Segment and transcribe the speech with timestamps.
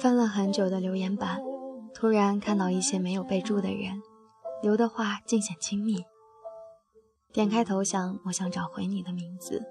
[0.00, 1.40] 翻了很久的留言板，
[1.92, 4.00] 突然看到一些没有备注的人
[4.62, 6.04] 留的话，尽显亲密。
[7.32, 9.62] 点开头像，我想找回你的名字，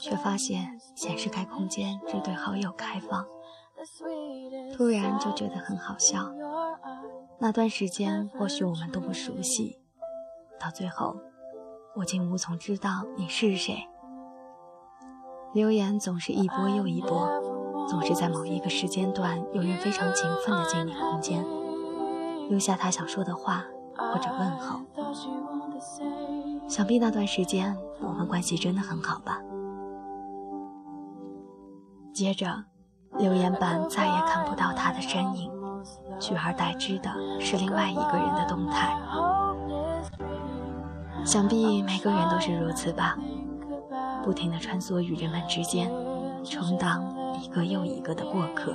[0.00, 3.26] 却发现显示该空间只对好友开放。
[4.76, 6.32] 突然就觉得很好笑。
[7.38, 9.78] 那段时间，或许我们都不熟悉，
[10.60, 11.16] 到最后，
[11.96, 13.86] 我竟无从知道你是谁。
[15.56, 17.26] 留言总是一波又一波，
[17.88, 21.42] 总是在某一个时间段，有人非常勤奋地进你空间，
[22.50, 23.64] 留下他想说的话
[23.96, 24.80] 或者问候。
[26.68, 29.40] 想必那段时间，我们关系真的很好吧。
[32.12, 32.64] 接着。
[33.18, 35.50] 留言板再也看不到他的身影，
[36.20, 38.94] 取而代之的是另外一个人的动态。
[41.24, 43.16] 想必每个人都是如此吧，
[44.26, 45.88] 不停地穿梭于人们之间，
[46.42, 48.74] 充当一个又一个的过客。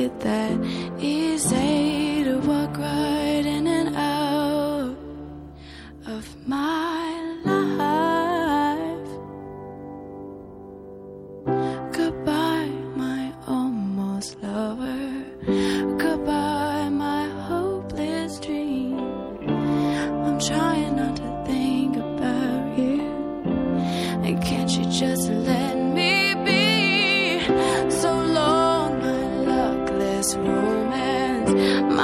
[0.00, 0.58] it that
[0.98, 3.53] easy to walk right in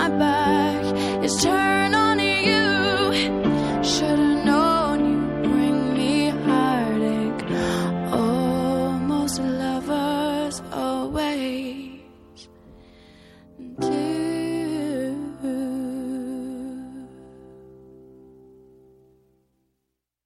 [0.00, 0.82] My back.
[1.22, 1.59] Is turned